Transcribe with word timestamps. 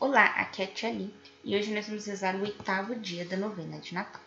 Olá, 0.00 0.26
aqui 0.26 0.62
é 0.62 0.64
a 0.64 0.68
Tia 0.68 0.92
Li, 0.92 1.12
e 1.42 1.56
hoje 1.56 1.74
nós 1.74 1.88
vamos 1.88 2.06
rezar 2.06 2.36
o 2.36 2.42
oitavo 2.42 2.94
dia 2.94 3.24
da 3.24 3.36
novena 3.36 3.80
de 3.80 3.94
Natal. 3.94 4.22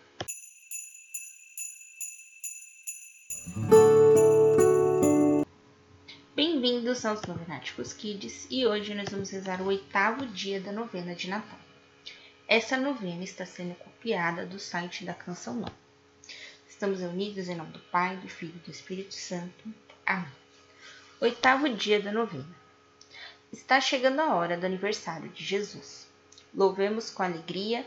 Bem-vindos 6.35 7.05
aos 7.05 7.21
Novenáticos 7.21 7.93
Kids 7.93 8.47
e 8.51 8.67
hoje 8.67 8.93
nós 8.93 9.07
vamos 9.07 9.29
rezar 9.29 9.61
o 9.61 9.67
oitavo 9.67 10.25
dia 10.25 10.59
da 10.59 10.73
novena 10.73 11.15
de 11.15 11.29
Natal. 11.29 11.59
Essa 12.49 12.75
novena 12.75 13.23
está 13.23 13.45
sendo 13.45 13.73
copiada 13.75 14.45
do 14.45 14.59
site 14.59 15.05
da 15.05 15.13
Canção 15.13 15.53
Nova. 15.53 15.77
Estamos 16.67 16.99
unidos 16.99 17.47
em 17.47 17.55
nome 17.55 17.71
do 17.71 17.79
Pai, 17.79 18.17
do 18.17 18.27
Filho 18.27 18.55
e 18.57 18.65
do 18.65 18.71
Espírito 18.71 19.13
Santo. 19.13 19.73
Amém. 20.05 20.27
Oitavo 21.21 21.69
dia 21.69 22.01
da 22.01 22.11
novena. 22.11 22.59
Está 23.51 23.81
chegando 23.81 24.21
a 24.21 24.33
hora 24.33 24.57
do 24.57 24.65
aniversário 24.65 25.27
de 25.27 25.43
Jesus. 25.43 26.07
Louvemos 26.55 27.09
com 27.09 27.21
alegria, 27.21 27.85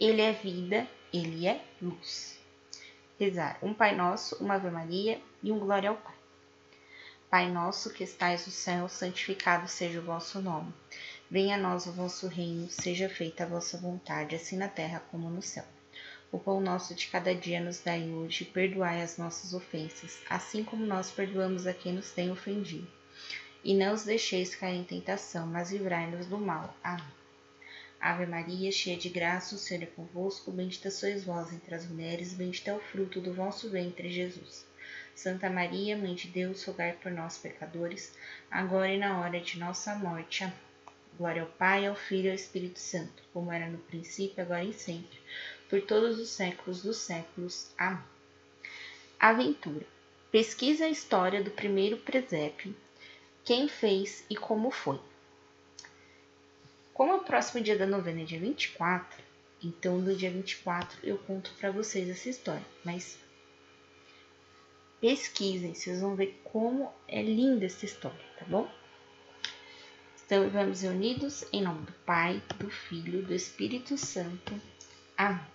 Ele 0.00 0.22
é 0.22 0.32
vida, 0.32 0.88
Ele 1.12 1.46
é 1.46 1.62
luz. 1.82 2.38
Rezar 3.20 3.58
um 3.62 3.74
Pai 3.74 3.94
Nosso, 3.94 4.42
uma 4.42 4.54
Ave 4.54 4.70
Maria 4.70 5.20
e 5.42 5.52
um 5.52 5.58
Glória 5.58 5.90
ao 5.90 5.96
Pai. 5.96 6.14
Pai 7.28 7.50
nosso 7.50 7.92
que 7.92 8.02
estais 8.02 8.46
no 8.46 8.52
céu, 8.52 8.88
santificado 8.88 9.68
seja 9.68 10.00
o 10.00 10.04
vosso 10.04 10.40
nome. 10.40 10.72
Venha 11.30 11.56
a 11.56 11.60
nós 11.60 11.86
o 11.86 11.92
vosso 11.92 12.26
reino, 12.26 12.70
seja 12.70 13.06
feita 13.06 13.44
a 13.44 13.46
vossa 13.46 13.76
vontade, 13.76 14.34
assim 14.34 14.56
na 14.56 14.68
terra 14.68 15.02
como 15.10 15.28
no 15.28 15.42
céu. 15.42 15.66
O 16.30 16.38
pão 16.38 16.58
nosso 16.58 16.94
de 16.94 17.08
cada 17.08 17.34
dia 17.34 17.60
nos 17.60 17.80
dai 17.80 18.08
hoje, 18.08 18.46
perdoai 18.46 19.02
as 19.02 19.18
nossas 19.18 19.52
ofensas, 19.52 20.20
assim 20.30 20.64
como 20.64 20.86
nós 20.86 21.10
perdoamos 21.10 21.66
a 21.66 21.74
quem 21.74 21.92
nos 21.92 22.10
tem 22.12 22.30
ofendido 22.30 22.88
e 23.64 23.74
não 23.74 23.94
os 23.94 24.04
deixeis 24.04 24.54
cair 24.54 24.76
em 24.76 24.84
tentação, 24.84 25.46
mas 25.46 25.70
livrai-nos 25.70 26.26
do 26.26 26.38
mal. 26.38 26.76
Amém. 26.82 27.04
Ave 28.00 28.26
Maria, 28.26 28.72
cheia 28.72 28.96
de 28.96 29.08
graça, 29.08 29.54
o 29.54 29.58
Senhor 29.58 29.84
é 29.84 29.86
convosco, 29.86 30.50
bendita 30.50 30.90
sois 30.90 31.24
vós 31.24 31.52
entre 31.52 31.72
as 31.72 31.86
mulheres, 31.86 32.34
bendito 32.34 32.68
é 32.68 32.74
o 32.74 32.80
fruto 32.80 33.20
do 33.20 33.32
vosso 33.32 33.70
ventre, 33.70 34.10
Jesus. 34.10 34.66
Santa 35.14 35.48
Maria, 35.48 35.96
Mãe 35.96 36.14
de 36.14 36.26
Deus, 36.26 36.64
rogai 36.64 36.94
por 36.94 37.12
nós, 37.12 37.38
pecadores, 37.38 38.12
agora 38.50 38.92
e 38.92 38.98
na 38.98 39.20
hora 39.20 39.40
de 39.40 39.56
nossa 39.56 39.94
morte. 39.94 40.42
Amém. 40.42 40.56
Glória 41.16 41.42
ao 41.42 41.48
Pai, 41.48 41.86
ao 41.86 41.94
Filho 41.94 42.26
e 42.26 42.30
ao 42.30 42.34
Espírito 42.34 42.80
Santo, 42.80 43.22
como 43.32 43.52
era 43.52 43.68
no 43.68 43.78
princípio, 43.78 44.42
agora 44.42 44.64
e 44.64 44.72
sempre, 44.72 45.20
por 45.68 45.80
todos 45.82 46.18
os 46.18 46.30
séculos 46.30 46.82
dos 46.82 46.96
séculos. 46.96 47.70
Amém. 47.78 48.02
Aventura. 49.20 49.86
Pesquisa 50.32 50.86
a 50.86 50.90
história 50.90 51.40
do 51.40 51.52
primeiro 51.52 51.98
presépio 51.98 52.74
quem 53.44 53.68
fez 53.68 54.24
e 54.30 54.36
como 54.36 54.70
foi. 54.70 55.00
Como 56.94 57.12
é 57.12 57.14
o 57.16 57.24
próximo 57.24 57.62
dia 57.62 57.76
da 57.76 57.86
novena 57.86 58.22
é 58.22 58.24
dia 58.24 58.38
24, 58.38 59.22
então 59.62 59.98
no 59.98 60.14
dia 60.14 60.30
24 60.30 60.98
eu 61.02 61.18
conto 61.18 61.52
para 61.58 61.70
vocês 61.70 62.08
essa 62.08 62.28
história, 62.28 62.64
mas 62.84 63.18
pesquisem, 65.00 65.74
vocês 65.74 66.00
vão 66.00 66.14
ver 66.14 66.40
como 66.44 66.92
é 67.08 67.22
linda 67.22 67.66
essa 67.66 67.84
história, 67.84 68.24
tá 68.38 68.44
bom? 68.46 68.70
Então 70.24 70.48
vamos 70.48 70.82
reunidos 70.82 71.44
em 71.52 71.62
nome 71.62 71.84
do 71.86 71.92
Pai, 72.06 72.42
do 72.58 72.70
Filho, 72.70 73.22
do 73.22 73.34
Espírito 73.34 73.98
Santo. 73.98 74.58
Amém. 75.16 75.52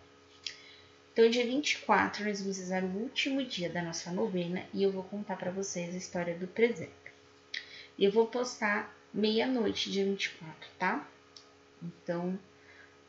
Então, 1.18 1.28
dia 1.32 1.48
24, 1.48 2.26
nós 2.26 2.42
vamos 2.42 2.60
rezar 2.60 2.84
o 2.84 2.98
último 3.00 3.44
dia 3.44 3.72
da 3.72 3.82
nossa 3.82 4.12
novena 4.12 4.64
e 4.72 4.84
eu 4.84 4.92
vou 4.92 5.04
contar 5.04 5.36
para 5.36 5.50
vocês 5.50 5.96
a 5.96 5.98
história 5.98 6.38
do 6.38 6.48
presépio. 6.48 7.07
Eu 7.98 8.12
vou 8.12 8.28
postar 8.28 8.96
meia-noite, 9.14 9.92
dia 9.92 10.06
24, 10.06 10.54
tá? 10.78 11.08
Então, 11.82 12.38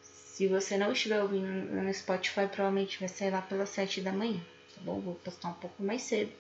se 0.01 0.47
você 0.47 0.79
não 0.79 0.93
estiver 0.93 1.21
ouvindo 1.21 1.47
no 1.47 1.93
Spotify, 1.93 2.47
provavelmente 2.47 2.99
vai 2.99 3.09
ser 3.09 3.31
lá 3.31 3.43
pelas 3.43 3.69
7 3.71 4.01
da 4.01 4.13
manhã, 4.13 4.41
tá 4.75 4.81
bom? 4.83 5.01
Vou 5.01 5.15
postar 5.17 5.49
um 5.49 5.55
pouco 5.55 5.83
mais 5.83 6.03
cedo, 6.03 6.33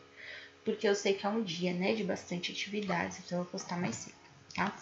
porque 0.64 0.88
eu 0.88 0.94
sei 0.94 1.14
que 1.14 1.26
é 1.26 1.28
um 1.28 1.42
dia, 1.42 1.74
né, 1.74 1.94
de 1.94 2.04
bastante 2.04 2.52
atividades, 2.52 3.18
então 3.18 3.38
eu 3.38 3.44
vou 3.44 3.52
postar 3.52 3.76
mais 3.76 3.96
cedo, 3.96 4.16
tá? 4.54 4.74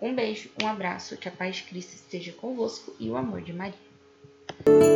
Um 0.00 0.14
beijo, 0.14 0.50
um 0.62 0.66
abraço, 0.66 1.16
que 1.16 1.28
a 1.28 1.32
paz 1.32 1.56
de 1.56 1.64
Cristo 1.64 1.94
esteja 1.94 2.32
convosco 2.32 2.94
e 2.98 3.10
o 3.10 3.16
amor 3.16 3.42
de 3.42 3.52
Maria. 3.52 4.93